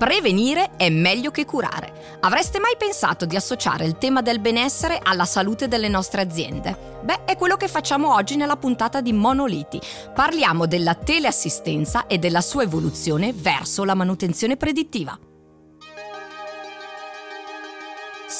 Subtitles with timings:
[0.00, 2.16] Prevenire è meglio che curare.
[2.20, 6.74] Avreste mai pensato di associare il tema del benessere alla salute delle nostre aziende?
[7.02, 9.78] Beh, è quello che facciamo oggi nella puntata di Monoliti.
[10.14, 15.18] Parliamo della teleassistenza e della sua evoluzione verso la manutenzione predittiva.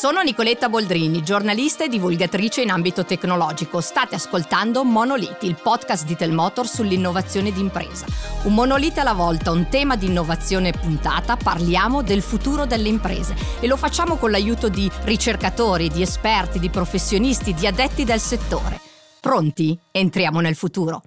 [0.00, 3.82] Sono Nicoletta Boldrini, giornalista e divulgatrice in ambito tecnologico.
[3.82, 8.06] State ascoltando Monoliti, il podcast di Telmotor sull'innovazione d'impresa.
[8.44, 13.66] Un monolite alla volta, un tema di innovazione puntata, parliamo del futuro delle imprese e
[13.66, 18.80] lo facciamo con l'aiuto di ricercatori, di esperti, di professionisti, di addetti del settore.
[19.20, 19.78] Pronti?
[19.90, 21.02] Entriamo nel futuro.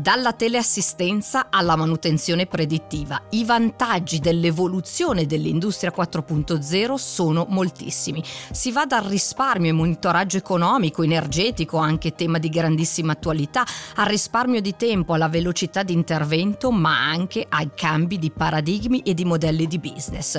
[0.00, 8.22] Dalla teleassistenza alla manutenzione predittiva, i vantaggi dell'evoluzione dell'industria 4.0 sono moltissimi.
[8.52, 13.66] Si va dal risparmio e monitoraggio economico, energetico, anche tema di grandissima attualità,
[13.96, 19.14] al risparmio di tempo, alla velocità di intervento, ma anche ai cambi di paradigmi e
[19.14, 20.38] di modelli di business.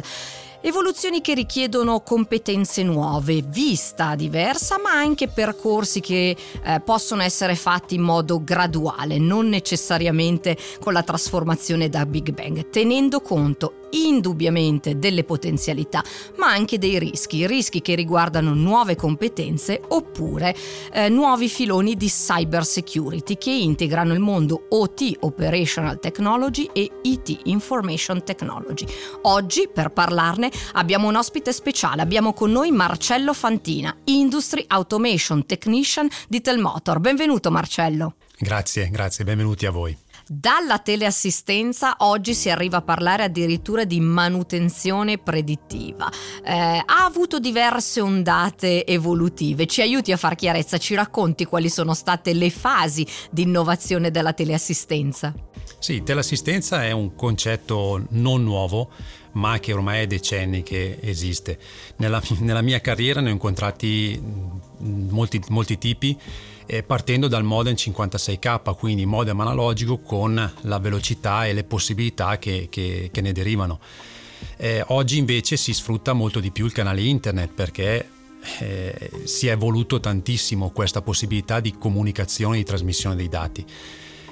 [0.61, 7.95] Evoluzioni che richiedono competenze nuove, vista diversa, ma anche percorsi che eh, possono essere fatti
[7.95, 15.23] in modo graduale, non necessariamente con la trasformazione da Big Bang, tenendo conto indubbiamente delle
[15.23, 16.03] potenzialità,
[16.37, 20.55] ma anche dei rischi, rischi che riguardano nuove competenze oppure
[20.91, 27.41] eh, nuovi filoni di cyber security che integrano il mondo OT Operational Technology e IT
[27.45, 28.85] Information Technology.
[29.23, 36.07] Oggi per parlarne abbiamo un ospite speciale, abbiamo con noi Marcello Fantina, Industry Automation Technician
[36.27, 36.99] di Telmotor.
[36.99, 38.15] Benvenuto Marcello.
[38.37, 39.97] Grazie, grazie, benvenuti a voi.
[40.31, 46.07] Dalla teleassistenza oggi si arriva a parlare addirittura di manutenzione predittiva.
[46.45, 51.95] Eh, ha avuto diverse ondate evolutive, ci aiuti a far chiarezza, ci racconti quali sono
[51.95, 55.33] state le fasi di innovazione della teleassistenza?
[55.79, 58.91] Sì, teleassistenza è un concetto non nuovo,
[59.31, 61.57] ma che ormai è decenni che esiste.
[61.95, 64.21] Nella, nella mia carriera ne ho incontrati
[64.79, 66.17] molti, molti tipi
[66.65, 72.67] eh, partendo dal modem 56k, quindi modem analogico con la velocità e le possibilità che,
[72.69, 73.79] che, che ne derivano.
[74.55, 78.09] Eh, oggi invece si sfrutta molto di più il canale internet perché
[78.59, 83.65] eh, si è evoluto tantissimo questa possibilità di comunicazione e di trasmissione dei dati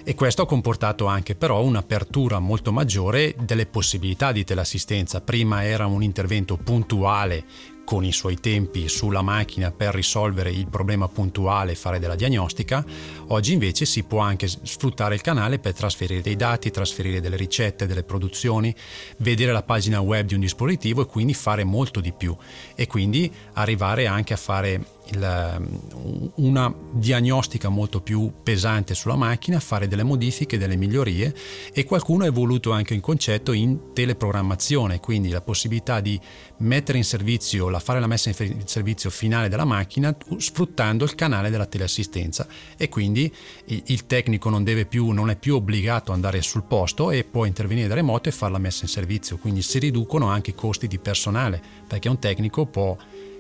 [0.08, 5.19] e questo ha comportato anche però un'apertura molto maggiore delle possibilità di teleassistenza.
[5.19, 7.44] Prima era un intervento puntuale
[7.87, 12.83] con i suoi tempi sulla macchina per risolvere il problema puntuale e fare della diagnostica,
[13.27, 17.87] oggi invece si può anche sfruttare il canale per trasferire dei dati, trasferire delle ricette,
[17.87, 18.75] delle produzioni,
[19.19, 22.35] vedere la pagina web di un dispositivo e quindi fare molto di più
[22.75, 29.88] e quindi arrivare anche a fare il, una diagnostica molto più pesante sulla macchina, fare
[29.88, 31.34] delle modifiche, delle migliorie
[31.73, 36.19] e qualcuno ha evoluto anche il concetto in teleprogrammazione, quindi la possibilità di
[36.57, 41.50] mettere in servizio, la, fare la messa in servizio finale della macchina sfruttando il canale
[41.50, 42.47] della teleassistenza.
[42.78, 43.31] E quindi
[43.66, 47.88] il tecnico non, più, non è più obbligato ad andare sul posto e può intervenire
[47.88, 50.97] da remoto e fare la messa in servizio, quindi si riducono anche i costi di
[50.97, 52.96] personale perché un tecnico può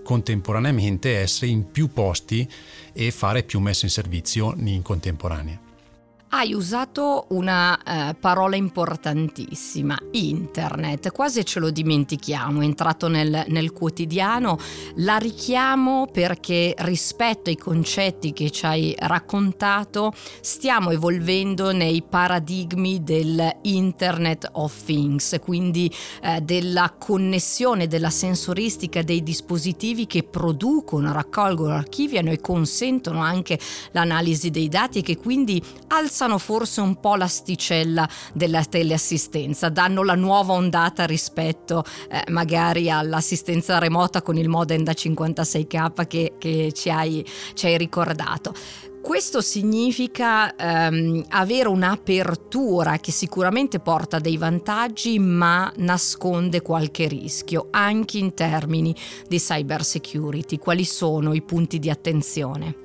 [0.07, 2.49] contemporaneamente essere in più posti
[2.93, 5.66] e fare più messe in servizio in contemporanea.
[6.29, 13.71] Hai usato una eh, parola importantissima, internet, quasi ce lo dimentichiamo, è entrato nel, nel,
[13.71, 14.59] quotidiano,
[14.95, 20.11] la richiamo perché rispetto ai concetti che ci hai raccontato
[20.41, 25.89] stiamo evolvendo nei paradigmi dell'Internet of Things, quindi
[26.21, 33.57] eh, della connessione, della sensoristica dei dispositivi che producono, raccolgono, archiviano e consentono anche
[33.91, 40.01] l'analisi dei dati e che quindi alzano alzano forse un po' l'asticella della teleassistenza, danno
[40.01, 46.71] la nuova ondata rispetto eh, magari all'assistenza remota con il modem da 56k che, che
[46.73, 47.23] ci, hai,
[47.53, 48.51] ci hai ricordato.
[48.99, 58.17] Questo significa ehm, avere un'apertura che sicuramente porta dei vantaggi ma nasconde qualche rischio anche
[58.17, 58.93] in termini
[59.27, 60.57] di cyber security.
[60.57, 62.75] Quali sono i punti di attenzione?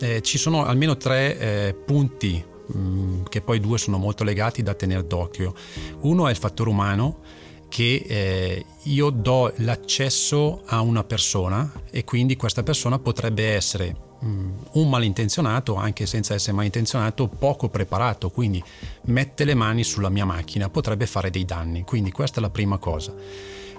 [0.00, 4.74] Eh, ci sono almeno tre eh, punti Mm, che poi due sono molto legati da
[4.74, 5.54] tenere d'occhio.
[6.00, 7.20] Uno è il fattore umano,
[7.68, 14.54] che eh, io do l'accesso a una persona e quindi questa persona potrebbe essere um,
[14.74, 18.62] un malintenzionato, anche senza essere malintenzionato, poco preparato, quindi
[19.06, 22.78] mette le mani sulla mia macchina, potrebbe fare dei danni, quindi questa è la prima
[22.78, 23.12] cosa.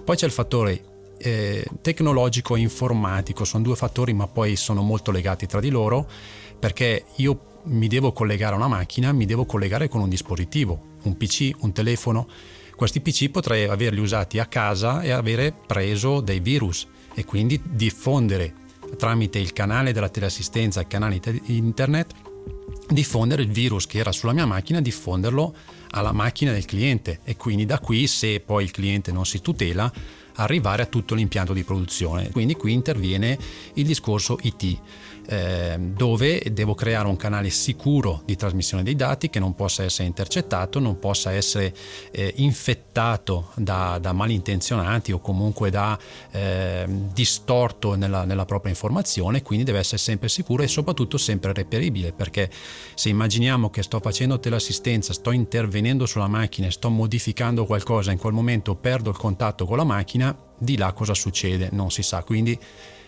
[0.03, 0.83] Poi c'è il fattore
[1.17, 6.05] eh, tecnologico e informatico, sono due fattori ma poi sono molto legati tra di loro
[6.59, 11.17] perché io mi devo collegare a una macchina, mi devo collegare con un dispositivo, un
[11.17, 12.27] PC, un telefono.
[12.75, 18.53] Questi PC potrei averli usati a casa e avere preso dei virus e quindi diffondere
[18.97, 22.13] tramite il canale della teleassistenza, il canale internet,
[22.89, 25.55] diffondere il virus che era sulla mia macchina, diffonderlo
[25.91, 29.91] alla macchina del cliente e quindi da qui se poi il cliente non si tutela
[30.35, 32.29] arrivare a tutto l'impianto di produzione.
[32.31, 33.37] Quindi qui interviene
[33.75, 34.79] il discorso IT
[35.27, 40.07] eh, dove devo creare un canale sicuro di trasmissione dei dati che non possa essere
[40.07, 41.73] intercettato, non possa essere
[42.11, 45.97] eh, infettato da, da, malintenzionati o comunque da
[46.31, 52.11] eh, distorto nella, nella, propria informazione, quindi deve essere sempre sicuro e soprattutto sempre reperibile,
[52.11, 52.49] perché
[52.93, 58.33] se immaginiamo che sto facendo teleassistenza, sto intervenendo sulla macchina sto modificando qualcosa, in quel
[58.33, 62.23] momento perdo il contatto con la macchina, di là cosa succede non si sa.
[62.23, 62.57] Quindi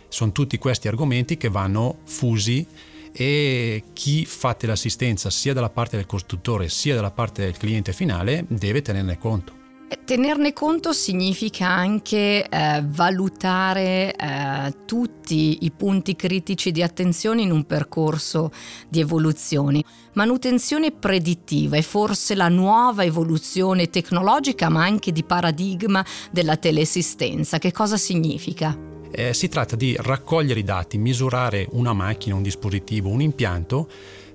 [0.09, 2.65] sono tutti questi argomenti che vanno fusi
[3.11, 8.45] e chi fa l'assistenza sia dalla parte del costruttore sia dalla parte del cliente finale
[8.47, 9.56] deve tenerne conto.
[10.03, 17.65] Tenerne conto significa anche eh, valutare eh, tutti i punti critici di attenzione in un
[17.65, 18.51] percorso
[18.89, 19.81] di evoluzione.
[20.13, 27.57] Manutenzione predittiva è forse la nuova evoluzione tecnologica ma anche di paradigma della teleassistenza.
[27.57, 28.77] Che cosa significa?
[29.09, 33.89] Eh, si tratta di raccogliere i dati, misurare una macchina, un dispositivo, un impianto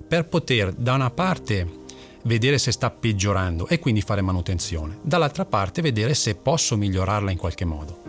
[0.07, 1.81] per poter da una parte
[2.23, 7.37] vedere se sta peggiorando e quindi fare manutenzione, dall'altra parte vedere se posso migliorarla in
[7.37, 8.01] qualche modo.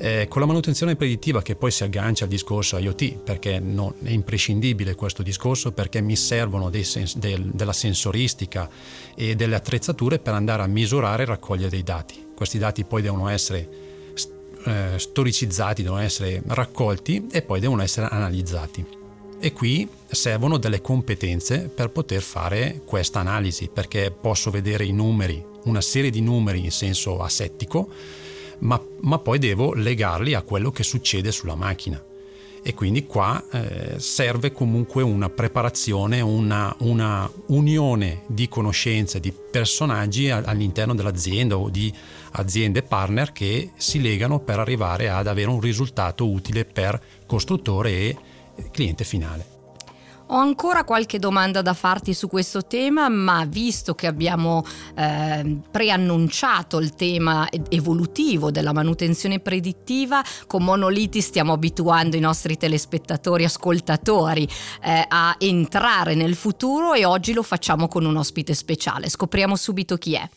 [0.00, 4.10] Eh, con la manutenzione predittiva che poi si aggancia al discorso IoT, perché non, è
[4.10, 8.68] imprescindibile questo discorso, perché mi servono sens- del, della sensoristica
[9.16, 12.26] e delle attrezzature per andare a misurare e raccogliere dei dati.
[12.36, 13.68] Questi dati poi devono essere
[14.64, 18.97] eh, storicizzati, devono essere raccolti e poi devono essere analizzati.
[19.40, 25.44] E qui servono delle competenze per poter fare questa analisi, perché posso vedere i numeri,
[25.64, 27.88] una serie di numeri in senso asettico,
[28.60, 32.02] ma, ma poi devo legarli a quello che succede sulla macchina.
[32.60, 40.28] E quindi qua eh, serve comunque una preparazione, una, una, unione di conoscenze, di personaggi
[40.30, 41.94] all'interno dell'azienda o di
[42.32, 48.16] aziende partner che si legano per arrivare ad avere un risultato utile per costruttore e
[48.70, 49.56] cliente finale.
[50.30, 54.62] Ho ancora qualche domanda da farti su questo tema, ma visto che abbiamo
[54.94, 63.44] eh, preannunciato il tema evolutivo della manutenzione predittiva, con Monoliti stiamo abituando i nostri telespettatori,
[63.44, 64.46] ascoltatori
[64.82, 69.08] eh, a entrare nel futuro e oggi lo facciamo con un ospite speciale.
[69.08, 70.28] Scopriamo subito chi è.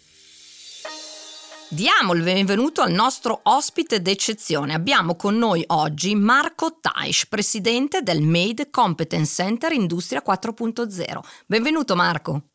[1.73, 4.73] Diamo il benvenuto al nostro ospite d'eccezione.
[4.73, 11.19] Abbiamo con noi oggi Marco Taish, presidente del Made Competence Center Industria 4.0.
[11.45, 12.49] Benvenuto Marco.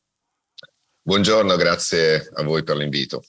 [1.00, 3.22] Buongiorno, grazie a voi per l'invito.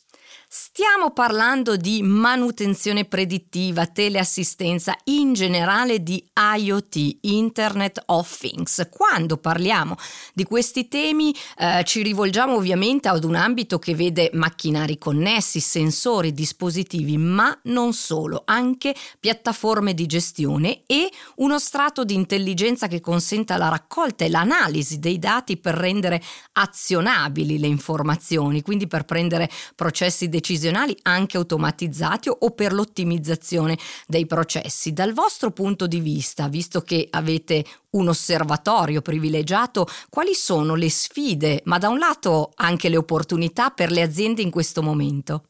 [0.50, 8.88] Stiamo parlando di manutenzione predittiva, teleassistenza, in generale di IoT, Internet of Things.
[8.90, 9.98] Quando parliamo
[10.34, 16.32] di questi temi eh, ci rivolgiamo ovviamente ad un ambito che vede macchinari connessi, sensori,
[16.32, 23.58] dispositivi, ma non solo, anche piattaforme di gestione e uno strato di intelligenza che consenta
[23.58, 26.24] la raccolta e l'analisi dei dati per rendere
[26.54, 34.94] azionabili le informazioni, quindi per prendere processi decisionali anche automatizzati o per l'ottimizzazione dei processi.
[34.94, 41.62] Dal vostro punto di vista, visto che avete un osservatorio privilegiato, quali sono le sfide,
[41.66, 45.50] ma da un lato anche le opportunità per le aziende in questo momento?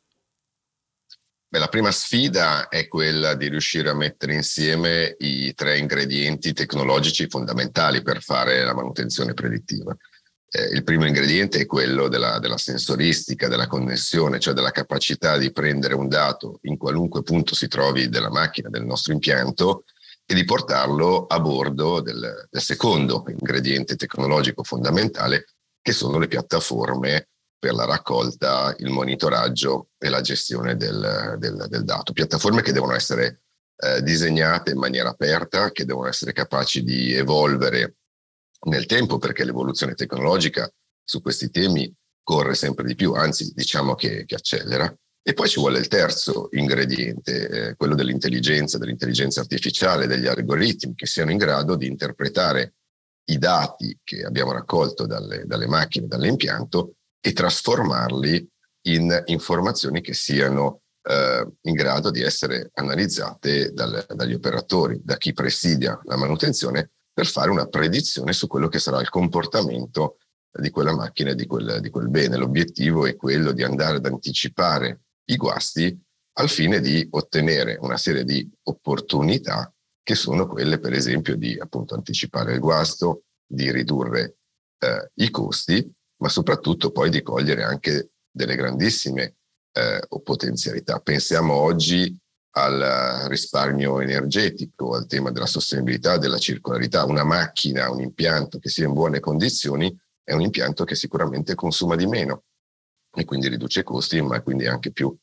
[1.49, 7.27] Beh, la prima sfida è quella di riuscire a mettere insieme i tre ingredienti tecnologici
[7.27, 9.95] fondamentali per fare la manutenzione predittiva.
[10.57, 15.51] Eh, il primo ingrediente è quello della, della, sensoristica, della connessione, cioè della capacità di
[15.51, 19.83] prendere un dato in qualunque punto si trovi della macchina, del nostro impianto,
[20.25, 25.45] e di portarlo a bordo del, del secondo ingrediente tecnologico fondamentale,
[25.79, 31.83] che sono le piattaforme per la raccolta, il monitoraggio e la gestione del, del, del
[31.83, 32.13] dato.
[32.13, 33.41] Piattaforme che devono essere
[33.77, 37.97] eh, disegnate in maniera aperta, che devono essere capaci di evolvere
[38.65, 40.69] nel tempo perché l'evoluzione tecnologica
[41.03, 44.93] su questi temi corre sempre di più, anzi diciamo che, che accelera.
[45.21, 51.05] E poi ci vuole il terzo ingrediente, eh, quello dell'intelligenza, dell'intelligenza artificiale, degli algoritmi che
[51.05, 52.75] siano in grado di interpretare
[53.29, 58.49] i dati che abbiamo raccolto dalle, dalle macchine, dall'impianto e trasformarli
[58.87, 65.33] in informazioni che siano eh, in grado di essere analizzate dal, dagli operatori, da chi
[65.33, 70.19] presidia la manutenzione per fare una predizione su quello che sarà il comportamento
[70.51, 72.37] di quella macchina e di quel, di quel bene.
[72.37, 75.99] L'obiettivo è quello di andare ad anticipare i guasti
[76.33, 81.95] al fine di ottenere una serie di opportunità che sono quelle, per esempio, di appunto
[81.95, 84.37] anticipare il guasto, di ridurre
[84.77, 89.37] eh, i costi, ma soprattutto poi di cogliere anche delle grandissime
[89.71, 90.99] eh, potenzialità.
[90.99, 92.15] Pensiamo oggi
[92.63, 97.05] al risparmio energetico, al tema della sostenibilità, della circolarità.
[97.05, 101.95] Una macchina, un impianto che sia in buone condizioni è un impianto che sicuramente consuma
[101.95, 102.43] di meno
[103.13, 105.15] e quindi riduce i costi, ma quindi è anche più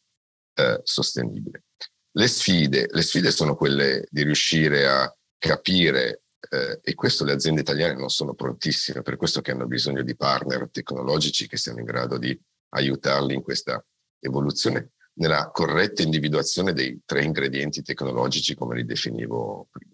[0.55, 1.65] eh, sostenibile.
[2.13, 7.61] Le sfide, le sfide sono quelle di riuscire a capire eh, e questo le aziende
[7.61, 11.85] italiane non sono prontissime, per questo che hanno bisogno di partner tecnologici che siano in
[11.85, 12.39] grado di
[12.71, 13.85] aiutarli in questa
[14.21, 19.93] evoluzione, nella corretta individuazione dei tre ingredienti tecnologici come li definivo prima.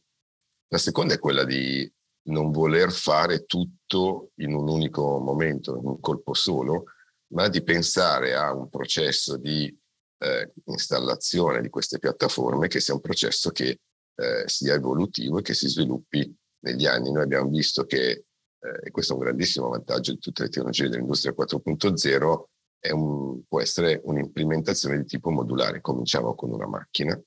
[0.69, 1.91] La seconda è quella di
[2.29, 6.85] non voler fare tutto in un unico momento, in un colpo solo,
[7.33, 9.77] ma di pensare a un processo di
[10.19, 13.81] eh, installazione di queste piattaforme che sia un processo che
[14.15, 17.11] eh, sia evolutivo e che si sviluppi negli anni.
[17.11, 20.89] Noi abbiamo visto che, eh, e questo è un grandissimo vantaggio di tutte le tecnologie
[20.89, 22.45] dell'industria 4.0,
[22.93, 25.81] un, può essere un'implementazione di tipo modulare.
[25.81, 27.21] Cominciamo con una macchina,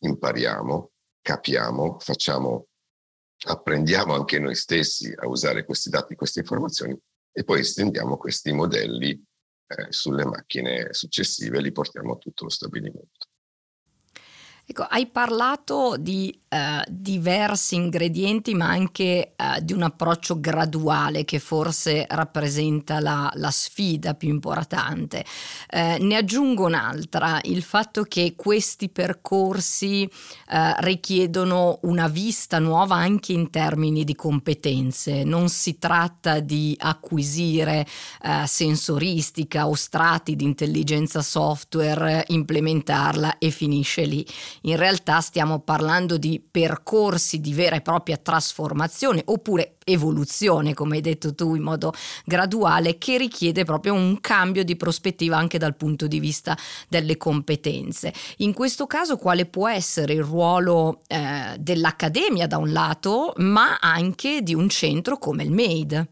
[0.00, 0.90] impariamo,
[1.22, 2.68] capiamo, facciamo,
[3.46, 6.98] apprendiamo anche noi stessi a usare questi dati, queste informazioni
[7.32, 12.50] e poi estendiamo questi modelli eh, sulle macchine successive e li portiamo a tutto lo
[12.50, 13.29] stabilimento.
[14.70, 16.56] Ecco, hai parlato di uh,
[16.88, 24.14] diversi ingredienti, ma anche uh, di un approccio graduale che forse rappresenta la, la sfida
[24.14, 25.24] più importante.
[25.72, 30.08] Uh, ne aggiungo un'altra, il fatto che questi percorsi
[30.78, 35.22] richiedono una vista nuova anche in termini di competenze.
[35.22, 37.86] Non si tratta di acquisire
[38.46, 44.26] sensoristica o strati di intelligenza software, implementarla e finisce lì
[44.62, 51.02] in realtà stiamo parlando di percorsi di vera e propria trasformazione oppure evoluzione, come hai
[51.02, 51.92] detto tu, in modo
[52.24, 56.56] graduale, che richiede proprio un cambio di prospettiva anche dal punto di vista
[56.88, 58.12] delle competenze.
[58.38, 64.42] In questo caso quale può essere il ruolo eh, dell'accademia da un lato, ma anche
[64.42, 66.08] di un centro come il MAID?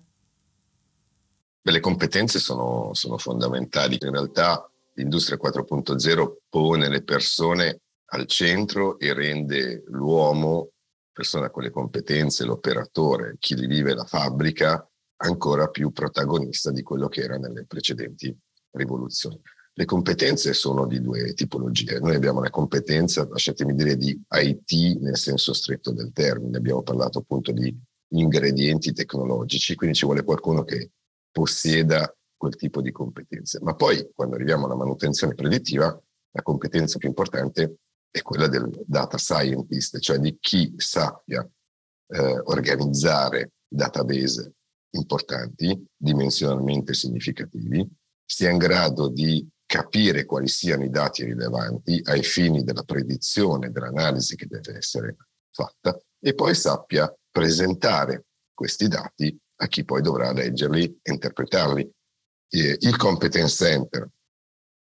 [1.70, 3.98] le competenze sono, sono fondamentali.
[4.00, 10.70] In realtà l'industria 4.0 pone le persone al centro e rende l'uomo,
[11.12, 14.88] persona con le competenze, l'operatore, chi vive la fabbrica,
[15.20, 18.34] ancora più protagonista di quello che era nelle precedenti
[18.72, 19.40] rivoluzioni.
[19.72, 22.00] Le competenze sono di due tipologie.
[22.00, 26.56] Noi abbiamo la competenza, lasciatemi dire, di IT nel senso stretto del termine.
[26.56, 27.76] Abbiamo parlato appunto di
[28.10, 30.90] ingredienti tecnologici, quindi ci vuole qualcuno che
[31.30, 33.60] possieda quel tipo di competenze.
[33.62, 35.86] Ma poi, quando arriviamo alla manutenzione predittiva,
[36.30, 37.78] la competenza più importante
[38.10, 41.48] è quella del data scientist, cioè di chi sappia
[42.10, 44.54] eh, organizzare database
[44.90, 47.86] importanti, dimensionalmente significativi,
[48.24, 54.34] sia in grado di capire quali siano i dati rilevanti ai fini della predizione, dell'analisi
[54.34, 55.16] che deve essere
[55.50, 58.24] fatta e poi sappia presentare
[58.54, 61.92] questi dati a chi poi dovrà leggerli e interpretarli.
[62.50, 64.08] il Competence Center,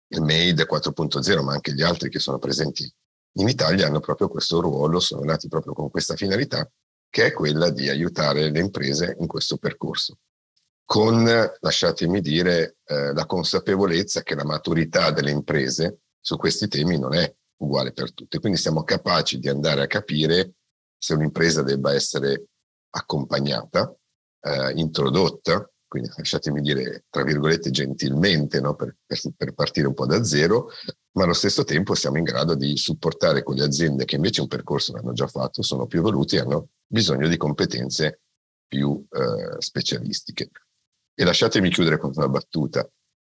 [0.07, 2.91] il MAID 4.0, ma anche gli altri che sono presenti
[3.33, 6.69] in Italia hanno proprio questo ruolo, sono nati proprio con questa finalità,
[7.09, 10.17] che è quella di aiutare le imprese in questo percorso,
[10.85, 11.23] con,
[11.59, 17.33] lasciatemi dire, eh, la consapevolezza che la maturità delle imprese su questi temi non è
[17.57, 18.39] uguale per tutte.
[18.39, 20.53] Quindi siamo capaci di andare a capire
[20.97, 22.47] se un'impresa debba essere
[22.91, 23.95] accompagnata,
[24.41, 28.75] eh, introdotta, quindi lasciatemi dire, tra virgolette, gentilmente, no?
[28.75, 30.69] per, per, per, partire un po' da zero,
[31.13, 34.93] ma allo stesso tempo siamo in grado di supportare quelle aziende che invece un percorso
[34.93, 38.21] l'hanno già fatto, sono più evoluti e hanno bisogno di competenze
[38.67, 40.49] più eh, specialistiche.
[41.13, 42.89] E lasciatemi chiudere con una battuta.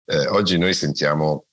[0.05, 1.48] Eh, oggi noi sentiamo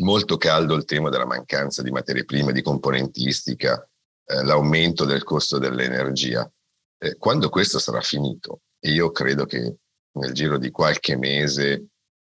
[0.00, 3.88] molto caldo il tema della mancanza di materie prime, di componentistica,
[4.24, 6.50] eh, l'aumento del costo dell'energia.
[6.98, 9.76] Eh, quando questo sarà finito, e io credo che
[10.12, 11.86] nel giro di qualche mese,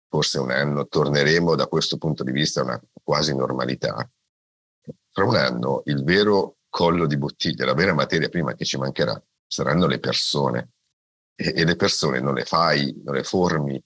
[0.09, 4.09] forse un anno, torneremo da questo punto di vista a una quasi normalità.
[5.11, 9.23] Fra un anno il vero collo di bottiglia, la vera materia prima che ci mancherà
[9.47, 10.71] saranno le persone.
[11.35, 13.83] E, e le persone non le fai, non le formi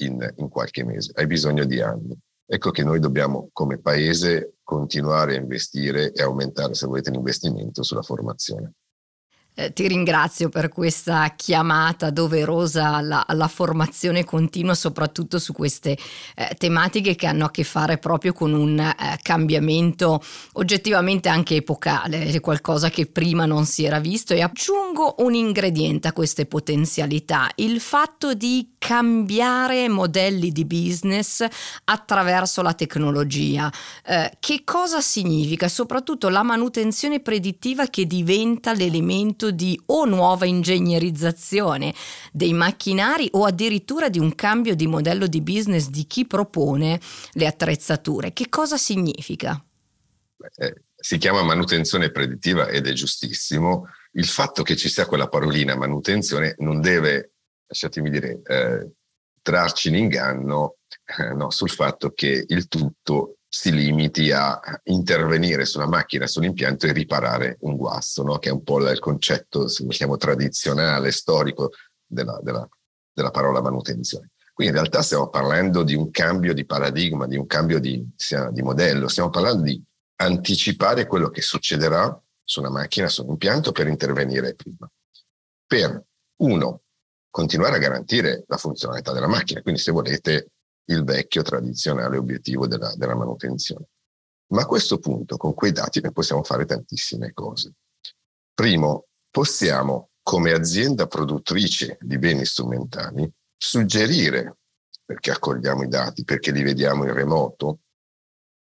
[0.00, 2.18] in, in qualche mese, hai bisogno di anni.
[2.48, 8.02] Ecco che noi dobbiamo come paese continuare a investire e aumentare, se volete, l'investimento sulla
[8.02, 8.72] formazione.
[9.58, 15.96] Eh, ti ringrazio per questa chiamata doverosa alla, alla formazione continua, soprattutto su queste
[16.34, 20.22] eh, tematiche che hanno a che fare proprio con un eh, cambiamento
[20.52, 24.34] oggettivamente anche epocale, qualcosa che prima non si era visto.
[24.34, 31.44] E aggiungo un ingrediente a queste potenzialità, il fatto di cambiare modelli di business
[31.84, 33.72] attraverso la tecnologia.
[34.04, 35.66] Eh, che cosa significa?
[35.66, 41.94] Soprattutto la manutenzione predittiva che diventa l'elemento progetto di o nuova ingegnerizzazione
[42.32, 47.00] dei macchinari o addirittura di un cambio di modello di business di chi propone
[47.32, 48.32] le attrezzature.
[48.32, 49.62] Che cosa significa?
[50.56, 53.86] Eh, si chiama manutenzione predittiva ed è giustissimo.
[54.12, 57.32] Il fatto che ci sia quella parolina manutenzione non deve,
[57.66, 58.90] lasciatemi dire, eh,
[59.42, 60.76] trarci in inganno
[61.18, 66.92] eh, no, sul fatto che il tutto si limiti a intervenire sulla macchina, sull'impianto e
[66.92, 68.38] riparare un guasto, no?
[68.38, 71.70] che è un po' il concetto, se vogliamo, tradizionale, storico
[72.04, 72.68] della, della,
[73.10, 74.30] della parola manutenzione.
[74.52, 78.06] Qui in realtà stiamo parlando di un cambio di paradigma, di un cambio di,
[78.50, 79.82] di modello, stiamo parlando di
[80.16, 84.86] anticipare quello che succederà su una macchina, su un impianto per intervenire prima.
[85.66, 86.04] Per,
[86.42, 86.82] uno,
[87.30, 90.50] continuare a garantire la funzionalità della macchina, quindi se volete
[90.86, 93.86] il vecchio tradizionale obiettivo della, della manutenzione.
[94.48, 97.72] Ma a questo punto, con quei dati, ne possiamo fare tantissime cose.
[98.54, 104.58] Primo, possiamo, come azienda produttrice di beni strumentali, suggerire,
[105.04, 107.80] perché accogliamo i dati, perché li vediamo in remoto,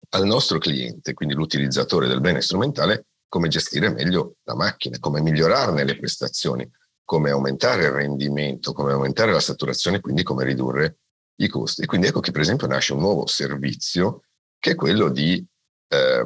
[0.09, 5.83] al nostro cliente, quindi l'utilizzatore del bene strumentale, come gestire meglio la macchina, come migliorarne
[5.83, 6.69] le prestazioni,
[7.03, 10.97] come aumentare il rendimento, come aumentare la saturazione, quindi come ridurre
[11.35, 11.83] i costi.
[11.83, 14.23] E quindi ecco che per esempio nasce un nuovo servizio
[14.59, 15.43] che è quello di
[15.87, 16.25] eh,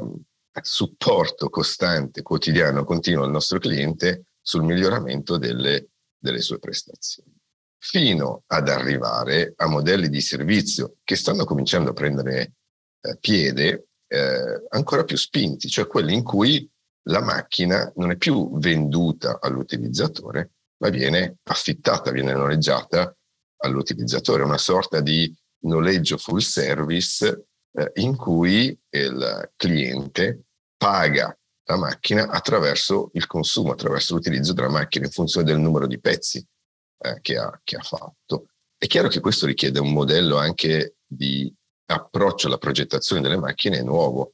[0.61, 7.33] supporto costante, quotidiano, continuo al nostro cliente sul miglioramento delle, delle sue prestazioni,
[7.77, 12.53] fino ad arrivare a modelli di servizio che stanno cominciando a prendere
[13.01, 16.69] eh, piede eh, ancora più spinti, cioè quelli in cui
[17.07, 23.15] la macchina non è più venduta all'utilizzatore, ma viene affittata, viene noleggiata
[23.65, 25.33] all'utilizzatore, una sorta di
[25.65, 30.43] noleggio full service eh, in cui il cliente
[30.77, 35.99] paga la macchina attraverso il consumo, attraverso l'utilizzo della macchina in funzione del numero di
[35.99, 36.45] pezzi
[36.99, 38.47] eh, che, ha, che ha fatto.
[38.77, 41.51] È chiaro che questo richiede un modello anche di
[41.87, 44.33] approccio alla progettazione delle macchine nuovo.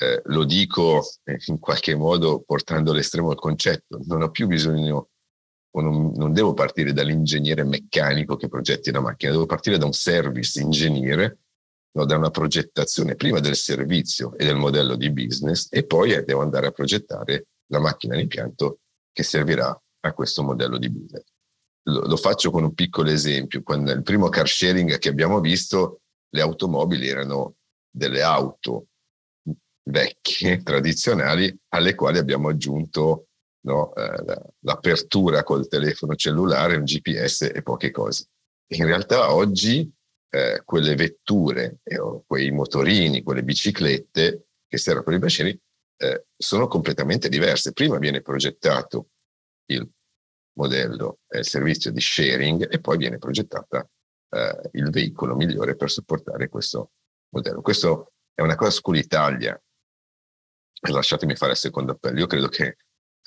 [0.00, 5.10] Eh, lo dico eh, in qualche modo portando all'estremo il concetto, non ho più bisogno
[5.78, 9.92] o non, non devo partire dall'ingegnere meccanico che progetti la macchina, devo partire da un
[9.92, 11.38] service ingegnere,
[11.92, 16.42] no, da una progettazione prima del servizio e del modello di business e poi devo
[16.42, 18.80] andare a progettare la macchina l'impianto
[19.12, 21.24] che servirà a questo modello di business.
[21.84, 23.62] Lo, lo faccio con un piccolo esempio.
[23.62, 27.54] Quando il primo car sharing che abbiamo visto, le automobili erano
[27.90, 28.86] delle auto
[29.88, 33.27] vecchie, tradizionali, alle quali abbiamo aggiunto
[33.68, 33.94] no?
[33.94, 38.26] eh, l'apertura col telefono cellulare, un GPS e poche cose.
[38.72, 39.90] In realtà oggi
[40.30, 45.60] eh, quelle vetture, eh, quei motorini, quelle biciclette che servono per i bacini
[46.00, 47.72] eh, sono completamente diverse.
[47.72, 49.10] Prima viene progettato
[49.66, 49.88] il
[50.54, 53.88] modello, il servizio di sharing e poi viene progettata
[54.30, 56.92] eh, il veicolo migliore per supportare questo
[57.30, 57.60] modello.
[57.62, 59.60] Questo è una cosa su cui l'Italia,
[60.90, 62.76] lasciatemi fare il secondo appello, io credo che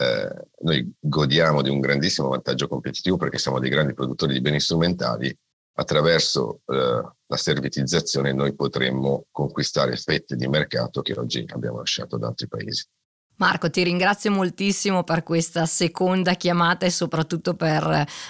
[0.02, 4.60] eh, noi godiamo di un grandissimo vantaggio competitivo perché siamo dei grandi produttori di beni
[4.60, 5.36] strumentali.
[5.74, 12.28] Attraverso eh, la servitizzazione noi potremmo conquistare fette di mercato che oggi abbiamo lasciato da
[12.28, 12.86] altri paesi.
[13.42, 17.84] Marco, ti ringrazio moltissimo per questa seconda chiamata e soprattutto per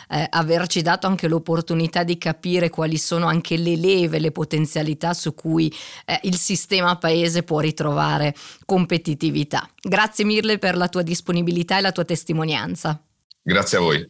[0.07, 5.35] eh, averci dato anche l'opportunità di capire quali sono anche le leve, le potenzialità su
[5.35, 5.69] cui
[6.05, 8.33] eh, il sistema paese può ritrovare
[8.65, 9.69] competitività.
[9.81, 13.03] Grazie mille per la tua disponibilità e la tua testimonianza.
[13.43, 14.09] Grazie a voi.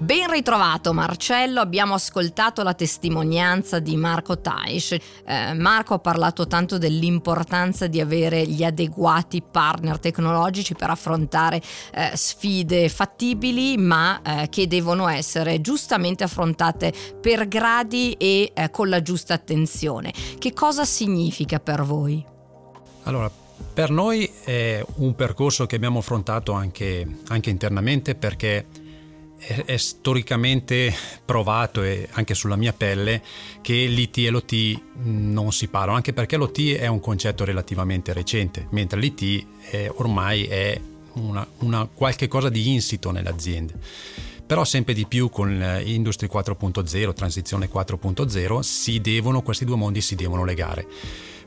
[0.00, 4.92] Ben ritrovato Marcello, abbiamo ascoltato la testimonianza di Marco Taish.
[4.92, 11.60] Eh, Marco ha parlato tanto dell'importanza di avere gli adeguati partner tecnologici per affrontare
[11.92, 18.88] eh, sfide fattibili ma eh, che devono essere giustamente affrontate per gradi e eh, con
[18.88, 20.14] la giusta attenzione.
[20.38, 22.24] Che cosa significa per voi?
[23.02, 23.30] Allora,
[23.74, 28.64] per noi è un percorso che abbiamo affrontato anche, anche internamente perché
[29.40, 33.22] è, è, storicamente provato e anche sulla mia pelle
[33.62, 38.66] che l'IT e l'OT non si parlano, anche perché l'OT è un concetto relativamente recente,
[38.70, 40.80] mentre l'IT è, ormai è
[41.14, 43.74] una, una qualche cosa di insito nelle aziende.
[44.46, 50.16] Però sempre di più con Industry 4.0, transizione 4.0, si devono, questi due mondi si
[50.16, 50.86] devono legare.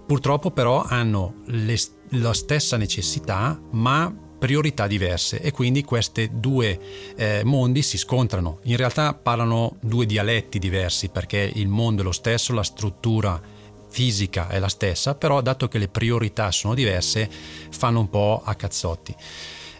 [0.06, 1.78] Purtroppo però hanno le,
[2.12, 6.78] la stessa necessità, ma priorità diverse e quindi questi due
[7.16, 8.60] eh, mondi si scontrano.
[8.64, 13.42] In realtà parlano due dialetti diversi perché il mondo è lo stesso, la struttura
[13.88, 17.30] fisica è la stessa, però dato che le priorità sono diverse
[17.70, 19.16] fanno un po' a cazzotti.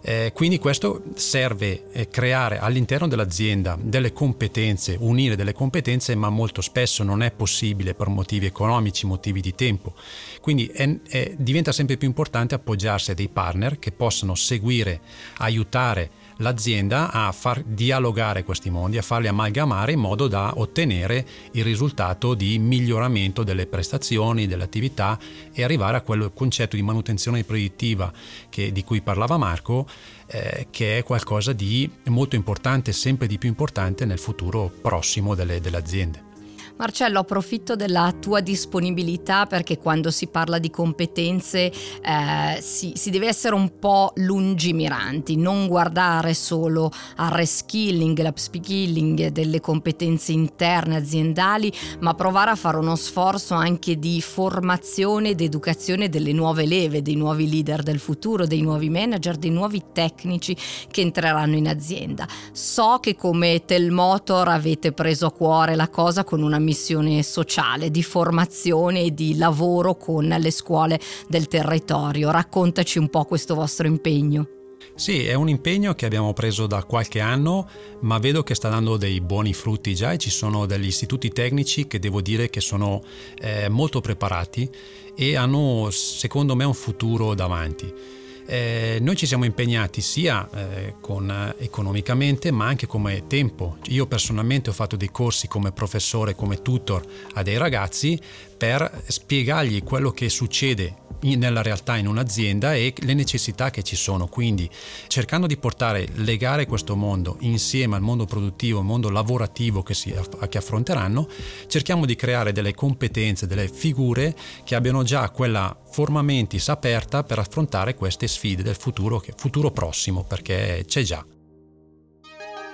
[0.06, 6.62] Eh, quindi questo serve eh, creare all'interno dell'azienda delle competenze, unire delle competenze, ma molto
[6.62, 9.94] spesso non è possibile per motivi economici, motivi di tempo.
[10.42, 15.00] Quindi è, è, diventa sempre più importante appoggiarsi a dei partner che possano seguire,
[15.38, 21.64] aiutare l'azienda a far dialogare questi mondi, a farli amalgamare in modo da ottenere il
[21.64, 25.18] risultato di miglioramento delle prestazioni, delle attività
[25.54, 28.12] e arrivare a quel concetto di manutenzione predittiva
[28.50, 29.88] che, di cui parlava Marco,
[30.28, 35.60] eh, che è qualcosa di molto importante, sempre di più importante nel futuro prossimo delle,
[35.62, 36.33] delle aziende.
[36.76, 43.28] Marcello, approfitto della tua disponibilità perché quando si parla di competenze eh, si, si, deve
[43.28, 52.16] essere un po' lungimiranti, non guardare solo al reskilling, l'upskilling delle competenze interne aziendali, ma
[52.16, 57.48] provare a fare uno sforzo anche di formazione ed educazione delle nuove leve, dei nuovi
[57.50, 60.58] leader del futuro, dei nuovi manager, dei nuovi tecnici
[60.90, 62.28] che entreranno in azienda.
[62.52, 68.02] So che come Telmotor avete preso a cuore la cosa con una missione sociale di
[68.02, 72.32] formazione e di lavoro con le scuole del territorio.
[72.32, 74.48] Raccontaci un po' questo vostro impegno.
[74.96, 77.68] Sì, è un impegno che abbiamo preso da qualche anno,
[78.02, 81.88] ma vedo che sta dando dei buoni frutti già e ci sono degli istituti tecnici
[81.88, 83.02] che devo dire che sono
[83.40, 84.70] eh, molto preparati
[85.16, 88.22] e hanno secondo me un futuro davanti.
[88.46, 93.78] Eh, noi ci siamo impegnati sia eh, con, eh, economicamente ma anche come tempo.
[93.88, 97.04] Io personalmente ho fatto dei corsi come professore, come tutor
[97.34, 98.20] a dei ragazzi
[98.64, 104.28] per spiegargli quello che succede nella realtà in un'azienda e le necessità che ci sono.
[104.28, 104.70] Quindi
[105.08, 110.16] cercando di portare, legare questo mondo insieme al mondo produttivo, al mondo lavorativo che, si,
[110.48, 111.28] che affronteranno,
[111.68, 117.40] cerchiamo di creare delle competenze, delle figure che abbiano già quella forma mentis aperta per
[117.40, 121.33] affrontare queste sfide del futuro, futuro prossimo, perché c'è già.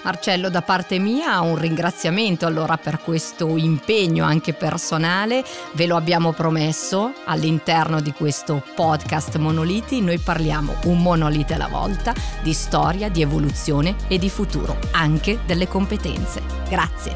[0.02, 6.32] Marcello, da parte mia un ringraziamento allora per questo impegno anche personale, ve lo abbiamo
[6.32, 13.22] promesso all'interno di questo podcast Monoliti, noi parliamo un monolite alla volta di storia, di
[13.22, 16.42] evoluzione e di futuro, anche delle competenze.
[16.70, 17.14] Grazie.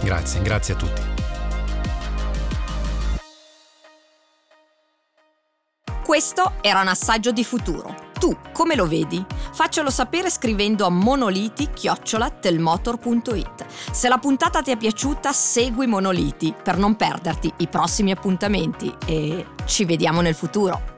[0.00, 1.02] Grazie, grazie a tutti.
[6.04, 9.24] Questo era un assaggio di futuro tu come lo vedi?
[9.52, 13.66] Faccelo sapere scrivendo a monoliti-telmotor.it.
[13.90, 19.46] Se la puntata ti è piaciuta, segui Monoliti per non perderti i prossimi appuntamenti e
[19.66, 20.93] ci vediamo nel futuro.